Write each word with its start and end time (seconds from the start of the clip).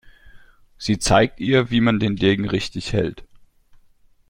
Sie 0.79 0.97
zeigt 0.97 1.39
ihr, 1.39 1.69
wie 1.69 1.79
man 1.79 1.99
den 1.99 2.15
Degen 2.15 2.45
richtig 2.49 2.91
hält. 2.91 3.23